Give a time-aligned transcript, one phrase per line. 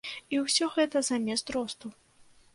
[0.35, 1.95] І ўсё гэта замест росту.